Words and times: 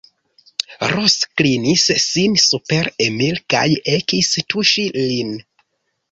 Ros 0.91 1.17
klinis 1.41 1.83
sin 2.03 2.37
super 2.43 2.89
Emil 3.07 3.37
kaj 3.55 3.65
ekis 3.97 4.31
tuŝi 4.55 4.87
lin. 4.97 5.35